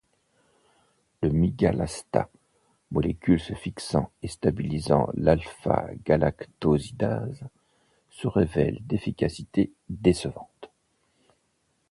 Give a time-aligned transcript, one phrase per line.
[1.21, 2.27] Le migalastat,
[2.89, 7.43] molécule se fixant et stabilisant l'alpha-galactosidase,
[8.09, 10.71] se révèle d'efficacité décevante.